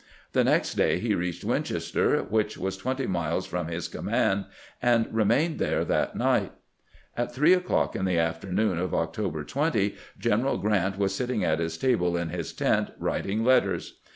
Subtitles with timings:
[0.33, 4.45] The next day he reached Winchester, which was twenty miles from his command,
[4.81, 6.53] and remained there that night.
[7.15, 11.43] At three o'clock on the afternoon of October 20 G en eral Grant was sitting
[11.43, 13.99] at his table in his tent, writing letters.